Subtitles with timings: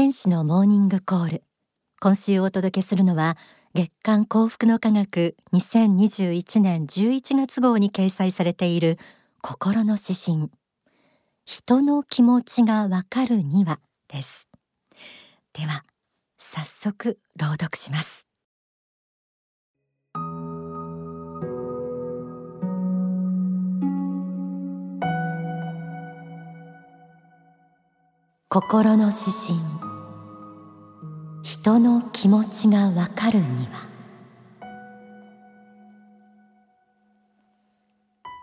[0.00, 1.42] 天使のモーニングコール。
[2.00, 3.36] 今週お届けするのは
[3.74, 8.96] 月刊幸福の科学2021年11月号に掲載されている
[9.42, 10.50] 心の指針。
[11.44, 13.78] 人の気持ちがわかるには
[14.08, 14.48] です。
[15.52, 15.84] では
[16.38, 18.26] 早速朗読します。
[28.48, 29.79] 心の指針。
[31.52, 33.88] 人の気持ちがわかるには。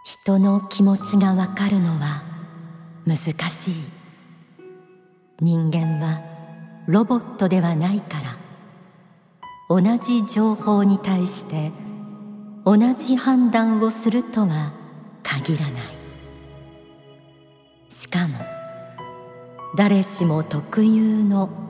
[0.03, 2.21] 人の気持ちがわかるのは
[3.05, 3.17] 難
[3.49, 3.75] しい。
[5.39, 6.19] 人間は
[6.85, 8.37] ロボットではないから。
[9.69, 11.71] 同じ情報に対して
[12.65, 14.73] 同じ判断をするとは
[15.23, 15.81] 限らない。
[17.87, 18.37] しかも
[19.77, 21.66] 誰しも特有の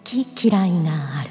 [0.00, 0.90] 好き嫌いが
[1.20, 1.30] ある。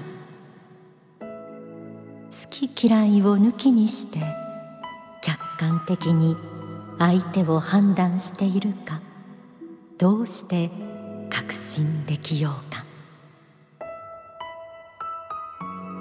[2.32, 4.20] 好き嫌いを抜きにして
[5.22, 6.38] 客観的に
[6.98, 9.02] 相手を判断しているか
[9.98, 10.70] どうして
[11.30, 12.86] 確信できようか。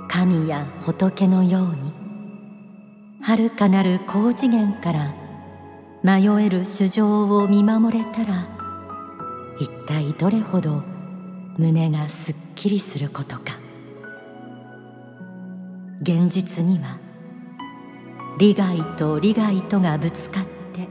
[0.08, 1.92] 神や仏のように
[3.22, 5.14] 遥かなる高次元から
[6.02, 8.46] 迷える主情を見守れたら
[9.58, 10.82] 一体どれほど
[11.58, 13.58] 胸がすっきりすることか。
[16.00, 16.98] 現実には
[18.38, 20.88] 利害と利害とがぶつかって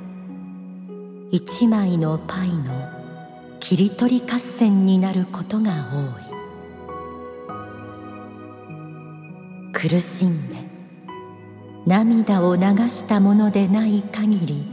[1.31, 2.89] 一枚のパイの
[3.61, 6.27] 切り取り合戦になることが多い。
[9.71, 10.55] 苦しんで
[11.85, 14.65] 涙を流したものでない限り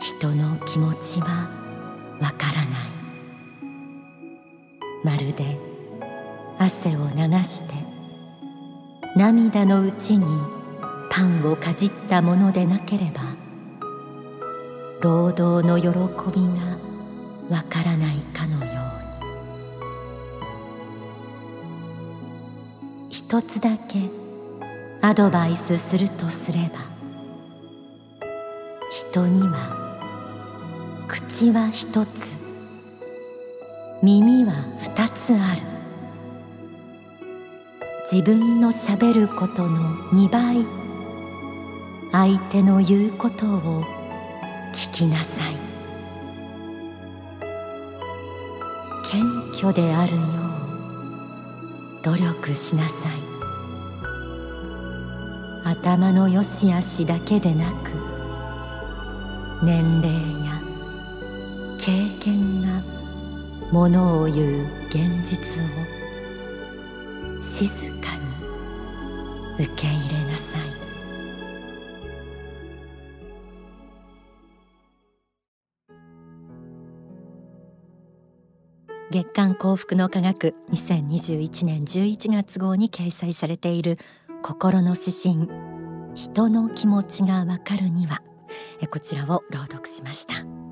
[0.00, 1.50] 人の気持ちは
[2.22, 2.99] わからない。
[5.02, 5.58] まるで
[6.58, 7.74] 汗を流して
[9.16, 10.26] 涙のうちに
[11.10, 13.22] パンをかじったものでなければ
[15.00, 18.70] 労働の喜びがわからないかのように。
[23.10, 24.10] 一つだけ
[25.00, 26.80] アドバイスするとすれば
[28.90, 29.98] 人には
[31.08, 32.39] 口は一つ
[34.02, 35.60] 耳は二つある。
[38.10, 40.64] 自分のしゃべることの二倍。
[42.10, 43.84] 相手の言うことを
[44.72, 45.56] 聞きなさい。
[49.04, 49.22] 謙
[49.52, 52.96] 虚であるよう努力しなさい。
[55.66, 57.90] 頭の良し悪しだけでなく
[59.62, 60.10] 年齢
[60.46, 60.58] や
[61.78, 62.89] 経験が
[63.72, 66.00] ものを言う現実を。
[67.42, 67.68] 静
[68.00, 68.16] か
[69.58, 70.70] に受け入れなさい。
[79.12, 83.98] 月刊幸福の科学2021年11月号に掲載されている
[84.42, 85.48] 心の指針
[86.14, 88.22] 人の気持ちがわかるには
[88.88, 90.69] こちらを朗読しました。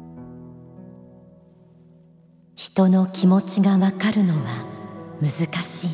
[2.58, 4.40] 人の気持ちがわかるのは
[5.22, 5.90] 難しい。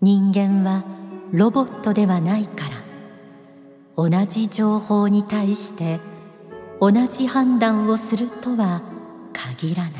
[0.00, 0.84] 人間は
[1.32, 2.76] ロボットではないから
[3.94, 6.00] 同じ情報に対して
[6.80, 8.80] 同じ判断をするとは
[9.34, 9.92] 限らない。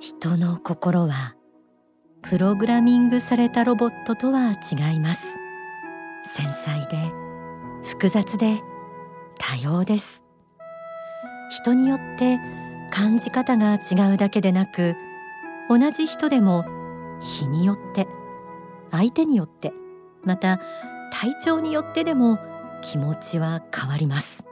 [0.00, 1.36] 人の心は
[2.20, 5.22] プログラミングされたロボットとは違います。
[6.36, 6.98] 繊細で
[7.82, 8.60] 複雑で
[9.38, 10.23] 多様です。
[11.64, 12.38] 人によって
[12.90, 14.96] 感じ方が違うだけでなく
[15.70, 16.66] 同じ人でも
[17.22, 18.06] 日によって
[18.90, 19.72] 相手によって
[20.24, 20.60] また
[21.10, 22.38] 体調によってでも
[22.82, 24.44] 気持ちは変わります。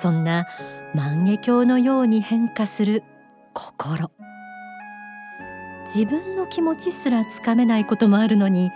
[0.00, 0.46] そんな
[0.94, 3.02] 万華鏡のように変化する
[3.52, 4.10] 心。
[5.84, 8.70] 自分の気持ちすらつかめないこともあるのに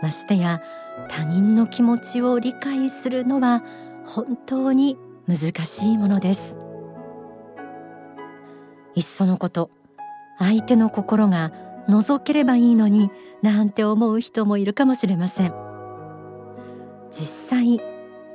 [0.00, 0.62] ましてや
[1.08, 3.64] 他人の気持ちを理解するのは
[4.04, 4.96] 本当に
[5.26, 6.57] 難しいものです。
[8.98, 9.70] いっそのこと
[10.38, 11.52] 相手の心が
[11.88, 13.12] 覗ければいいのに
[13.42, 15.54] なんて思う人もいるかもしれません。
[17.12, 17.80] 実際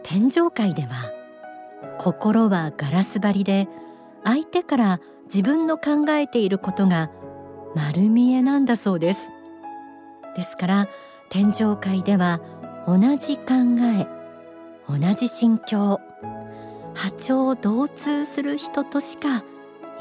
[0.04, 1.12] 天上界では
[2.00, 3.68] 心はガラス張りで
[4.24, 7.12] 相手から自分の考えていることが
[7.76, 9.20] 丸見えなんだそうです。
[10.38, 10.88] ですから
[11.30, 12.40] 天上界では
[12.88, 13.44] 同じ考
[14.00, 14.08] え
[14.88, 16.00] 同じ心境
[16.94, 19.44] 波長を同通する人としか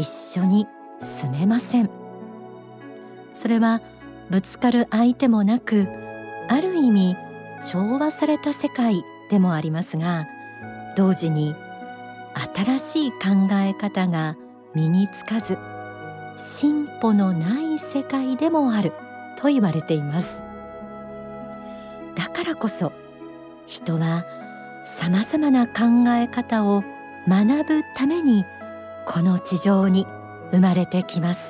[0.03, 0.09] 一
[0.41, 0.67] 緒に
[0.99, 1.89] 住めません。
[3.35, 3.81] それは
[4.31, 5.87] ぶつかる相手もなく
[6.49, 7.17] ある意味
[7.71, 10.27] 調和された世界でもありますが
[10.97, 11.55] 同時に
[12.55, 14.37] 新しい考え方が
[14.75, 15.57] 身につかず
[16.37, 18.93] 進歩のない世界でもある
[19.39, 20.29] と言われています。
[22.17, 22.93] だからこそ
[23.67, 24.25] 人は
[24.99, 26.83] さまざまな考え方を
[27.29, 28.45] 学ぶために
[29.07, 30.07] この地上に
[30.51, 31.41] 生まれてきます。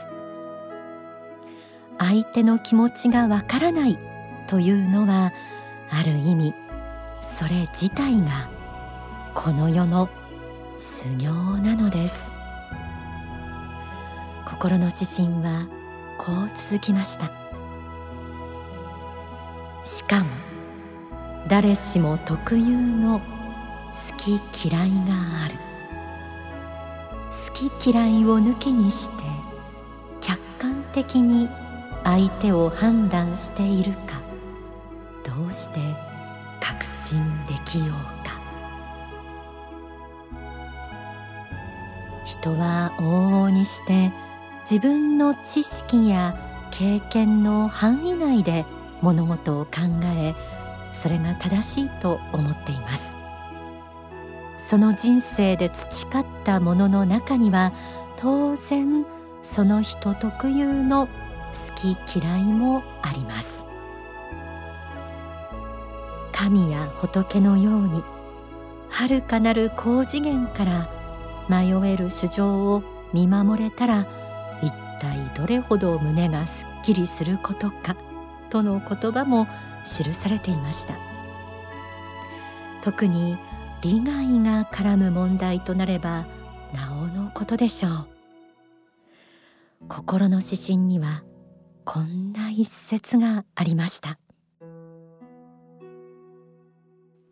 [1.98, 3.98] 相手の気持ちがわからない
[4.48, 5.32] というのは
[5.90, 6.54] ある意味
[7.20, 8.50] それ自体が
[9.34, 10.08] この世の
[10.76, 12.14] 修行なのです。
[14.46, 15.66] 心の指針は
[16.18, 17.30] こう続きました。
[19.84, 20.30] しかも
[21.48, 25.14] 誰しも特有の好き嫌いが
[25.44, 25.71] ある。
[27.70, 29.22] き嫌いを抜きにして
[30.20, 31.48] 客観的に
[32.04, 34.20] 相手を判断しているか
[35.24, 35.80] どうして
[36.60, 37.88] 確信できよう
[38.26, 38.40] か。
[42.24, 44.10] 人は往々にして
[44.68, 46.36] 自分の知識や
[46.70, 48.64] 経験の範囲内で
[49.00, 49.72] 物事を考
[50.16, 50.34] え
[50.92, 53.11] それが正しいと思っています。
[54.72, 57.74] その人生で培ったものの中には
[58.16, 59.04] 当然
[59.42, 63.48] その人特有の好き嫌いもあります。
[66.32, 68.02] 神や仏のように
[68.88, 70.88] 遥かなる高次元から
[71.50, 72.82] 迷える主情を
[73.12, 74.06] 見守れたら
[74.62, 74.72] 一
[75.02, 77.94] 体どれほど胸がすっきりすることか
[78.48, 79.46] との言葉も
[79.84, 80.94] 記されていました。
[82.80, 83.36] 特に
[83.82, 86.24] 利害が絡む問題となれば
[86.72, 88.08] なおのことでしょう。
[89.88, 91.24] 心の指針には
[91.84, 94.20] こんな一節がありました。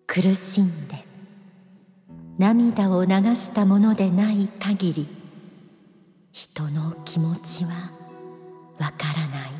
[0.08, 1.04] 苦しんで
[2.36, 5.08] 涙を流したものでない限り
[6.32, 7.92] 人の気持ちは
[8.80, 9.50] わからない。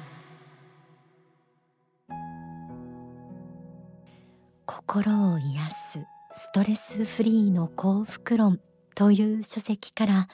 [4.66, 5.80] 心を癒す。
[6.50, 8.58] ストレスフリーの幸福論
[8.97, 10.29] という書籍から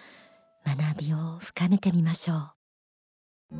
[0.65, 3.57] 学びを深めてみましょう。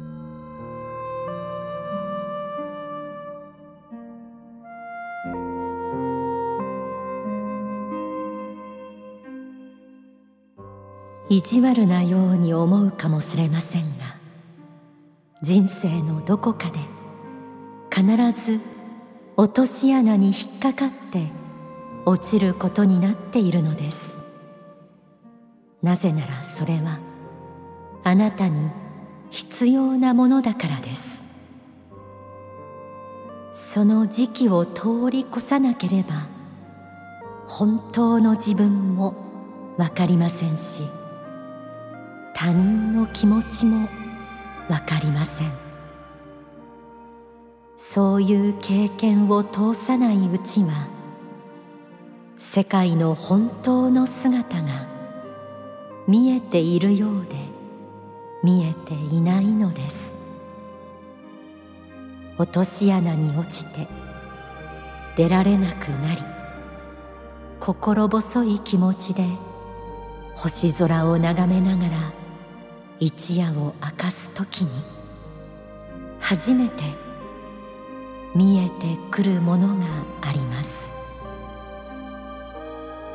[11.29, 14.17] 意地悪なように思うかもしれませんが
[15.43, 16.79] 人生のどこかで
[17.95, 18.07] 必
[18.51, 18.61] ず
[19.37, 21.46] 落とし穴に引っかかって
[22.09, 23.99] 落ちることになっているのです。
[25.83, 27.01] なぜならそれは
[28.05, 28.71] あなたに
[29.31, 31.05] 必要なものだからです。
[33.53, 36.29] その時期を通り越さなければ
[37.49, 39.15] 本当の自分も
[39.77, 40.83] わかりませんし
[42.35, 43.89] 他人の気持ちも
[44.69, 45.53] わかりません。
[47.77, 50.96] そういう経験を通さないうちは
[52.53, 54.87] 世界の本当の姿が
[56.07, 57.37] 見えているようで
[58.43, 59.97] 見えていないのです。
[62.39, 63.87] 落とし穴に落ちて
[65.17, 66.23] 出られなくなり
[67.61, 69.27] 心細い気持ちで
[70.35, 72.13] 星空を眺めながら
[73.01, 74.71] 一夜を明かす時に
[76.21, 76.85] 初めて
[78.35, 79.85] 見えてくるものが
[80.23, 80.86] あります。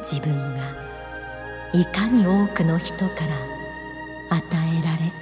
[0.01, 0.75] 自分が
[1.74, 3.25] いかに多くの人か
[4.29, 4.46] ら与
[4.79, 5.13] えられ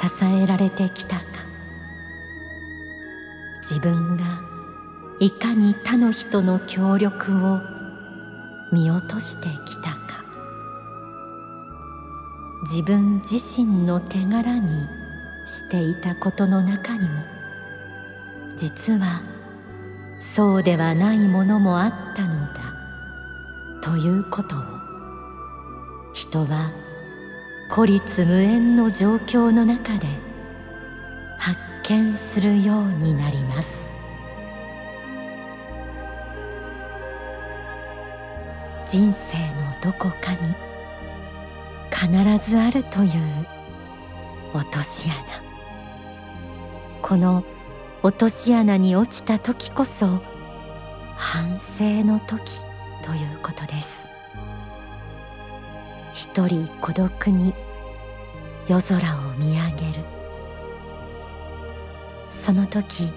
[0.00, 1.24] 支えられてきたか。
[3.62, 4.24] 自分が
[5.20, 7.60] いかに他の人の協力を
[8.72, 10.24] 見落としてきたか。
[12.64, 14.86] 自分自身の手柄に
[15.46, 17.22] していたことの中にも
[18.56, 19.20] 実は
[20.18, 22.63] そうではないものもあったのだ。
[23.84, 24.60] ということを
[26.14, 26.72] 人は
[27.70, 30.06] 孤立無縁の状況の中で
[31.36, 33.74] 発見するようになります。
[38.88, 40.54] 人生のどこかに
[41.90, 43.12] 必ずあるという
[44.54, 45.42] 落とし穴。
[47.02, 47.44] この
[48.02, 50.22] 落とし穴に落ちた時こそ
[51.16, 52.73] 反省の時。
[53.04, 53.88] ということです
[56.14, 57.52] 一人孤独に
[58.68, 60.04] 夜空を見上げる。
[62.30, 63.10] その時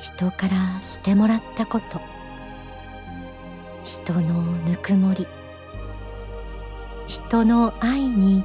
[0.00, 2.00] 人からしてもらったこと。
[3.84, 5.26] 人のぬくもり。
[7.06, 8.44] 人の愛に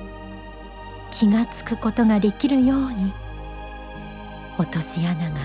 [1.11, 3.11] 気がつくことができるように
[4.57, 5.37] 落とし穴が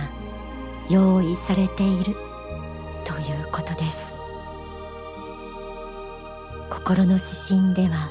[0.88, 2.34] 用意されている。
[6.85, 8.11] 心の指針では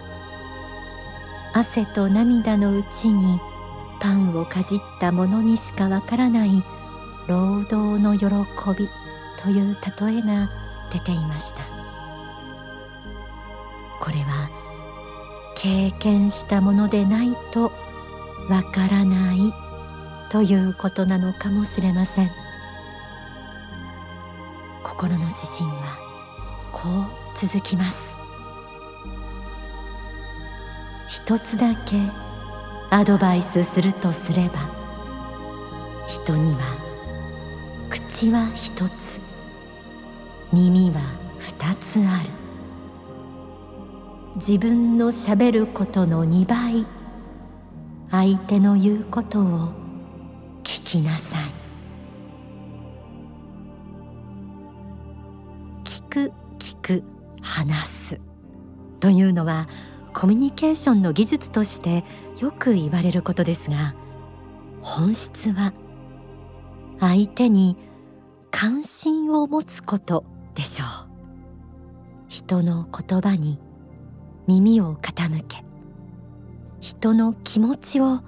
[1.54, 3.40] 汗と涙のうちに
[4.00, 6.64] パンをかじった者にしかわからない
[7.28, 8.26] 労働の喜
[8.76, 8.90] び
[9.44, 10.50] という例えが
[10.92, 11.62] 出ていました。
[14.02, 14.50] これは
[15.56, 17.72] 経験したものでないと
[18.50, 19.54] わからない
[20.32, 22.32] ということなのかもしれません。
[24.84, 25.96] 心の指針は
[26.72, 28.13] こう続きます。
[31.14, 31.96] 一つだけ
[32.90, 34.68] アドバイスするとすれば
[36.08, 36.60] 人には
[37.88, 39.22] 口は一つ
[40.52, 41.02] 耳は
[41.38, 42.30] 二つある。
[44.38, 46.88] 自分のしゃべることの2倍
[48.10, 49.70] 相手の言うことを
[50.64, 51.54] 聞きなさい。
[55.84, 57.04] 聞く聞く
[57.44, 58.20] 話す。
[59.00, 59.68] というのは
[60.24, 62.06] コミュニケーションの技術として
[62.40, 63.94] よく言われることですが
[64.82, 65.74] 本質は
[67.02, 67.76] 相手に
[68.50, 70.24] 関心を持つこと
[70.56, 70.88] でしょう。
[72.30, 73.60] 人の言葉に
[74.48, 75.66] 耳を傾け
[76.80, 78.22] 人の気持ちを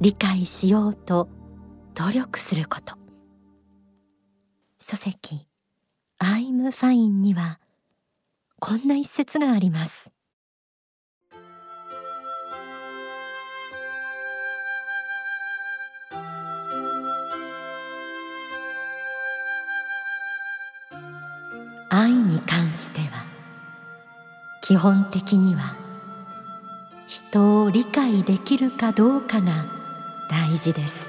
[0.00, 1.28] 理解しようと
[1.94, 2.94] 努力すること。
[4.80, 5.46] 書籍
[6.18, 7.60] 「I'm Fine」には
[8.58, 10.05] こんな一節があります。
[24.66, 25.76] 基本的には
[27.06, 29.64] 人を理解できるかどうかが
[30.28, 31.06] 大事です。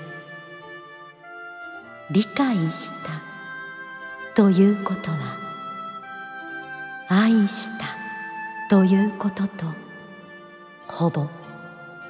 [2.11, 3.19] 理解した
[4.35, 5.17] ということは
[7.09, 7.87] 愛した
[8.69, 9.65] ということと
[10.85, 11.25] ほぼ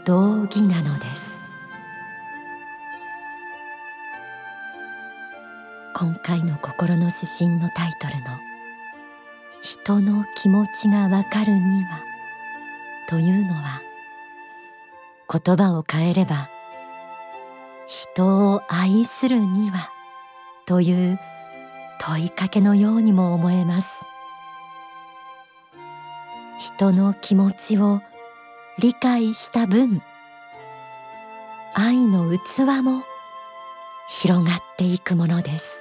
[0.04, 1.24] 同義なのです。
[5.96, 8.57] 今回の心の指針のタイトルの
[9.62, 12.04] 人の気持ちがわかるには
[13.10, 13.82] というのは
[15.30, 16.50] 言葉を変えれば
[17.88, 19.90] 人を愛するには
[20.66, 21.20] という
[22.00, 23.88] 問いかけのようにも思えます。
[26.58, 28.02] 人の気持ちを
[28.80, 30.02] 理解した分
[31.74, 33.04] 愛の器も
[34.10, 35.77] 広がっていくものです。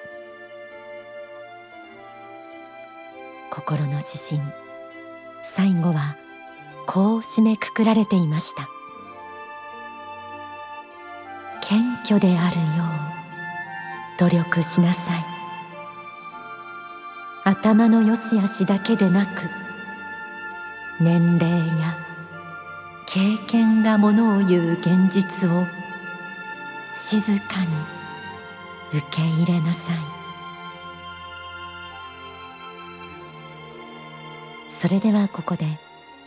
[3.56, 4.42] 心の指針。
[5.54, 6.14] 最後は
[6.86, 8.68] こう締めくくられていました。
[11.62, 12.64] 謙虚であるよ
[14.18, 15.24] う努力しなさい。
[17.44, 19.48] 頭の良し悪しだけでなく
[21.00, 21.96] 年齢や
[23.06, 25.64] 経験がものを言う現実を
[26.94, 27.68] 静かに
[28.92, 30.15] 受け入れなさい。
[34.78, 35.64] それではここで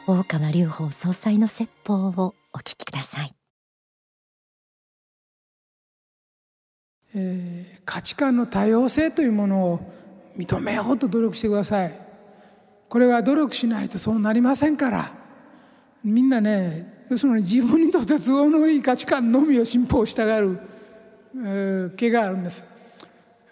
[0.08, 3.34] 大川隆法総裁の説法をお聞きください、
[7.14, 9.80] えー、価値観の多様性というものを
[10.36, 11.94] 認めようと努力してください。
[12.88, 15.12] これは努力しないとそうなりませんから。
[16.04, 20.60] みんなね要するに自分にとって都合のいい価値観のみを信奉したがる、
[21.36, 22.66] えー、気があるんです。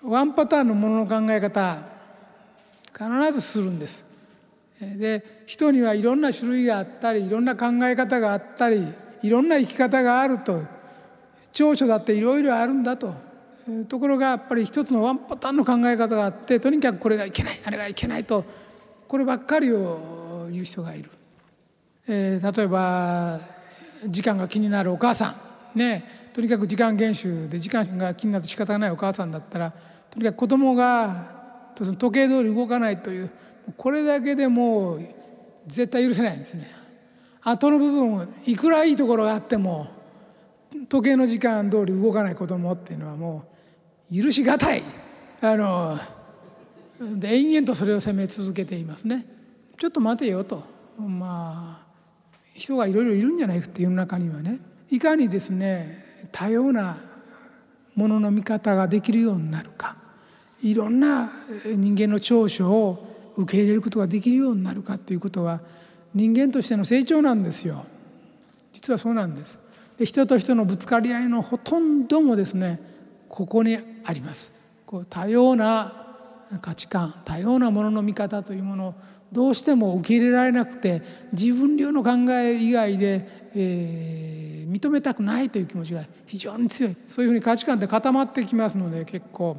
[0.01, 1.77] ワンパターンのものの考え方
[2.93, 4.06] 必ずするんです。
[4.79, 8.85] で人にはいろんな種類があったりいろんな考え方があったり
[9.23, 10.61] いろんな生き方があると
[11.51, 13.27] 長所だっていろいろあるんだと。
[13.89, 18.45] ところがやっぱり一つのワンパターンの考え方があってとにかくこれがいけないあれがいけないと
[19.09, 21.09] こればっかりを言う人がいる、
[22.07, 23.41] えー、例えば
[24.05, 25.35] 時間が気になるお母さ
[25.75, 25.77] ん。
[25.77, 29.73] ねとにかく時間厳守で時間が気になって仕方がないお母さんだったら
[30.11, 33.29] とにかく子供が時計通り動かないという
[33.75, 35.01] これだけでもう
[35.65, 36.71] 絶対許せないんですね。
[37.41, 39.87] 後の部分いくらいいところがあっても
[40.89, 43.45] 時計の時間通り動かない子供っていうのはも
[44.11, 44.83] う許しがたい。
[45.41, 45.97] あの
[46.99, 49.25] で延々とそれを責め続けていますね。
[49.77, 50.63] ちょっと待てよと。
[50.97, 51.87] まあ
[52.53, 54.59] 人がいろいろいるんじゃないかって世の中にはね。
[54.89, 56.97] いかにですね多様な
[57.93, 59.95] ものの見方ができるようになるか。
[60.61, 61.29] いろんな
[61.65, 65.61] 人間の長所を受け入れることができるようになるかということは
[66.13, 67.85] 人間としての成長なんですよ。
[68.73, 69.59] 実はそうなんです。
[69.97, 72.79] で人と人のぶつかり合いのほとんどもですね
[73.29, 74.51] ここにあります。
[74.85, 75.93] こう多様な
[76.61, 78.95] 価値観多様なものの見方というものを
[79.31, 81.03] どうしても受け入れられなくて
[81.33, 86.95] 自分流の考え以外で、えー、認めたくないという気持ちが非常に強い。
[87.07, 89.57] そういうふうに価値観って固まってきますので結構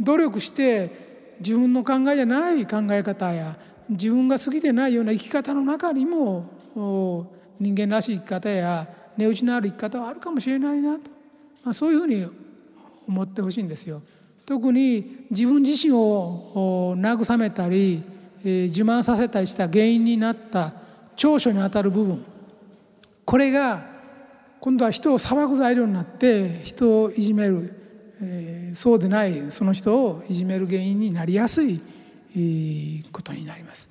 [0.00, 3.56] 努力して自分の考えじゃない考え方や
[3.88, 6.46] 自分が好きでないような生き方の中にも
[7.58, 11.10] 人間らしい生き方や値打ちのある生き方はあるかもしれないなと、
[11.64, 12.26] まあ、そういうふうに
[13.06, 14.02] 思ってほしいんですよ。
[14.46, 18.02] 特に自分自身を慰めたり
[18.44, 20.72] え自慢させたりした原因になった
[21.16, 22.24] 長所にあたる部分。
[23.24, 23.86] これが
[24.60, 27.74] 今度は人を裁く材料になって人をいじめる、
[28.22, 31.80] え、そうでないその人をいじめる原因になりやすい
[33.12, 33.90] ことになります。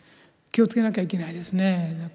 [0.51, 2.11] 気をつけなきゃいけないですね。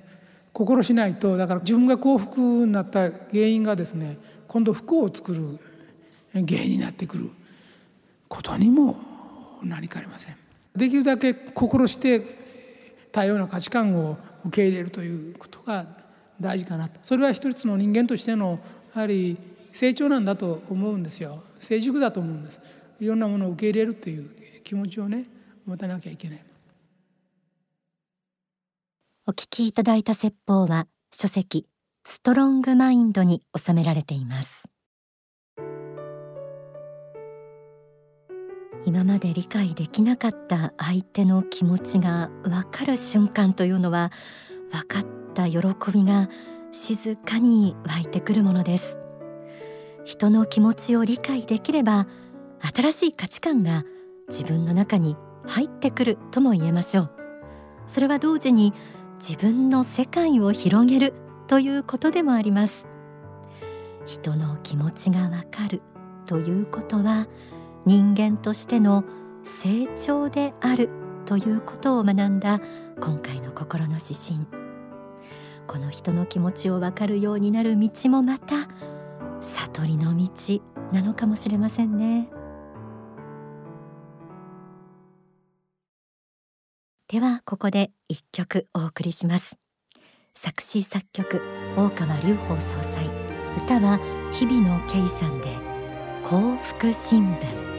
[0.53, 4.17] 心しないとだから自分が幸福になった原因がですね
[4.49, 5.59] 今度不幸を作る
[6.33, 7.31] 原因になってくる。
[8.29, 8.97] ことにも
[9.63, 10.37] なりかねません。
[10.75, 12.23] できるだけ心して
[13.13, 15.87] 多様な価値観を受け入れるということが
[16.41, 17.01] 大事かなと。
[17.03, 18.59] それは一つの人間としての
[18.95, 19.37] やはり
[19.73, 21.43] 成長なんだと思うんですよ。
[21.59, 22.61] 成熟だと思うんです。
[23.01, 24.31] いろんなものを受け入れるという
[24.65, 25.27] 気持ちをね
[25.67, 26.45] 持たなきゃいけない。
[29.27, 31.67] お聞きいただいた説法は書籍
[32.05, 34.63] ストロングマインドに収められています。
[38.85, 44.13] 今まで理解できなかった相手の気持ちが分かる瞬間というのは
[44.71, 45.59] 分かった喜
[45.93, 46.31] びが
[46.71, 49.06] 静かに湧いてくるものです。
[50.07, 52.07] 人の気持ちを理解できれば
[52.61, 53.85] 新しい価値観が
[54.29, 57.11] 自分の中に入ってくるとも言えましょう。
[57.89, 58.73] それは同時に
[59.19, 61.13] 自分の世界を広げる
[61.49, 62.87] ということでもあります。
[64.05, 65.83] 人の気持ちがわかる
[66.25, 67.27] ということは
[67.85, 69.05] 人間としての
[69.43, 70.89] 成長である
[71.25, 72.61] ということを学んだ
[73.01, 74.47] 今回の心の指針。
[75.67, 78.69] この人の気持ちを分かるようになる道もまた
[79.43, 80.61] 悟りの道
[80.93, 82.29] なのかもしれませんね。
[87.09, 89.57] ではここで一曲お送りします。
[90.35, 91.41] 作詞作曲
[91.77, 92.61] 大川隆法総
[92.93, 93.07] 裁。
[93.65, 93.99] 歌は
[94.33, 95.49] 日々野圭さんで
[96.25, 97.76] 幸福新聞。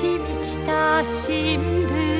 [0.00, 2.17] し満ちた新聞。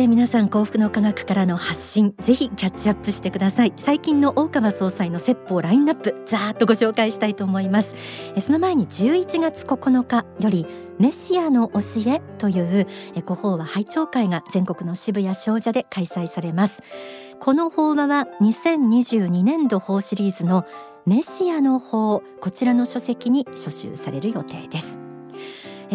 [0.00, 3.74] で皆さん幸福の科学からの発信ぜひキャッチアップしてください。
[3.76, 7.90] 最近の大川総裁の説法ラインナップざーっとご紹介したいと思います、
[8.34, 10.66] え、その前に11月9日より
[10.98, 12.86] メシアの教えという
[13.26, 16.80] ご法話拝聴会が全国の渋谷商社で開催されます。
[17.38, 20.64] この法話は2022年度法シリーズの
[21.04, 24.98] メシアの法こちらの書籍に書集される予定です。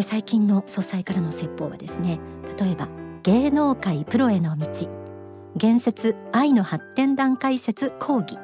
[0.08, 2.20] 最近の総裁からの説法はですね
[2.56, 2.86] 例えば
[3.26, 4.68] 芸能界プロへの道。
[5.56, 8.38] 言説愛の発展段階説講義。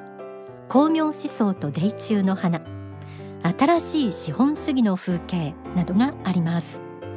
[0.68, 2.60] 光明思想と泥中の花。
[3.44, 6.66] 新しい資本主義の風景などがあります。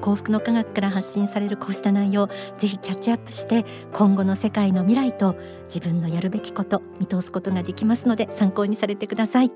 [0.01, 2.27] 幸福の科学から発信されるこうした内容
[2.59, 9.51] ぜひキャッチアップして今後の世界の未来と自分のやるべきこと見通すことができますので参考にされてください。